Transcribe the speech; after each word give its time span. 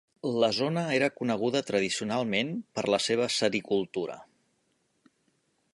La 0.43 0.47
zona 0.59 0.85
era 0.99 1.09
coneguda 1.17 1.61
tradicionalment 1.67 2.49
per 2.79 2.85
la 2.95 3.01
seva 3.09 3.29
sericultura. 3.35 4.19